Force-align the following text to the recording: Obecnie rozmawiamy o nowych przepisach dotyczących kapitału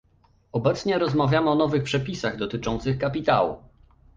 Obecnie 0.51 0.97
rozmawiamy 0.99 1.49
o 1.49 1.55
nowych 1.55 1.83
przepisach 1.83 2.37
dotyczących 2.37 2.97
kapitału 2.97 3.57